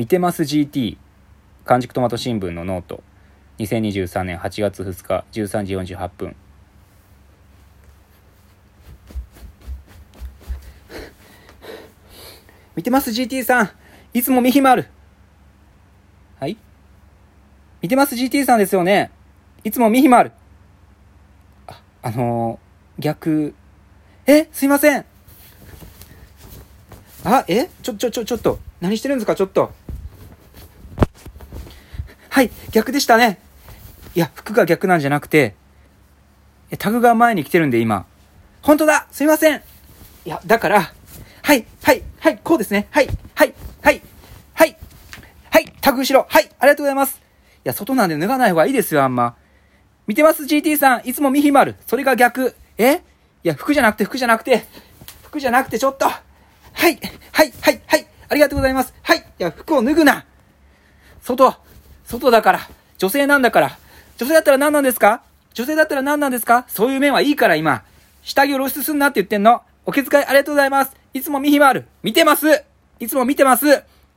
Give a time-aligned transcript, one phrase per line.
[0.00, 0.96] 見てます GT
[1.66, 3.02] 完熟トマト新聞のノート。
[3.58, 6.34] 2023年8月2日13時48分。
[12.74, 13.70] 見てます GT さん。
[14.14, 14.86] いつも見暇ある。
[16.38, 16.56] はい。
[17.82, 19.10] 見てます GT さんですよね。
[19.64, 20.32] いつも見暇ある。
[21.66, 23.54] あ、あのー、逆、
[24.26, 25.04] えすいません。
[27.22, 27.68] あ、え？
[27.82, 29.34] ちょ、ちょ、ちょ、ちょっと、何してるんですか？
[29.34, 29.74] ちょっと。
[32.40, 33.38] はい、逆でしたね。
[34.14, 35.56] いや、服が逆なんじゃなくて、
[36.78, 38.06] タグが前に来てるんで今。
[38.62, 39.62] 本当だすいません
[40.24, 40.90] いや、だから、
[41.42, 42.88] はい、はい、はい、こうですね。
[42.92, 44.00] はい、はい、はい、
[44.54, 44.76] はい、
[45.50, 46.24] はい、タグ後ろ。
[46.30, 47.20] はい、ありがとうございます。
[47.20, 47.20] い
[47.64, 49.36] や、外なんで脱がない方がいいですよ、あんま。
[50.06, 51.06] 見てます ?GT さん。
[51.06, 51.76] いつも見ひまる。
[51.86, 52.56] それが逆。
[52.78, 53.02] え？
[53.44, 54.64] いや、服じゃなくて、服じゃなくて、
[55.24, 56.06] 服じゃなくて、ちょっと。
[56.06, 56.22] はい、
[56.72, 56.98] はい、
[57.32, 58.06] はい、はい。
[58.30, 58.94] ありがとうございます。
[59.02, 59.18] はい。
[59.18, 60.24] いや、服を脱ぐな。
[61.20, 61.54] 外、
[62.10, 62.68] 外だから。
[62.98, 63.78] 女性なんだから。
[64.18, 65.22] 女性だったら何なんですか？
[65.54, 66.64] 女性だったら何なんですか？
[66.68, 67.84] そういう面はいいから今。
[68.22, 69.62] 下着を露出すんなって言ってんの。
[69.86, 70.96] お気遣いありがとうございます。
[71.14, 71.86] いつも見ひまる。
[72.02, 72.64] 見てます。
[72.98, 73.66] いつも見てます。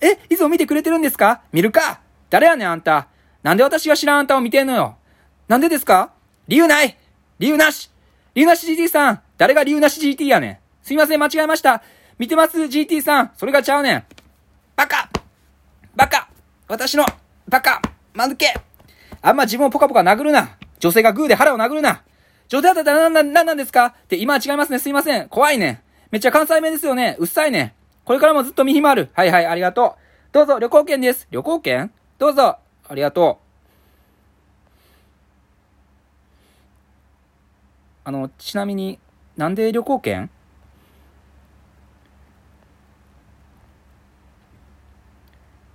[0.00, 0.18] え？
[0.28, 1.40] いつも見てくれてるんですか？
[1.50, 2.00] 見るか。
[2.30, 3.08] 誰やねんあんた。
[3.42, 4.96] なんで私が知らんあんたを見てんのよ。
[5.48, 6.10] なんでですか？
[6.46, 6.96] 理由ない。
[7.38, 7.90] 理由なし。
[8.34, 9.20] 理由なし GT さん。
[9.38, 10.58] 誰が理由なし GT やねん。
[10.86, 11.82] すいません、間違えました。
[12.18, 13.32] 見てます GT さん。
[13.36, 14.04] それがちゃうねん。
[14.76, 15.08] バカ。
[15.96, 16.28] バカ。
[16.68, 17.04] 私の。
[17.48, 17.80] バカ
[18.14, 18.54] 間抜け
[19.22, 22.02] あんま自分をポカポカ殴るな女性がグーで腹を殴るな
[22.48, 23.86] 女性だったら何なん、なんですか？
[23.86, 24.78] って今は違いますね。
[24.78, 25.28] すいません。
[25.28, 25.82] 怖いね。
[26.10, 27.16] めっちゃ関西弁ですよね。
[27.18, 27.74] うっさいね。
[28.04, 29.10] これからもずっと見ひまる。
[29.12, 30.32] はいはい、ありがとう。
[30.32, 31.28] どうぞ、旅行券です。
[31.30, 31.90] 旅行券？
[32.18, 32.56] どうぞ。
[32.88, 33.44] ありがとう。
[38.04, 38.98] あの、ちなみに、
[39.36, 40.30] なんで旅行券？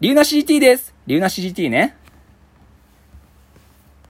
[0.00, 0.95] リューナ CT です。
[1.06, 1.94] リューナ CT ね。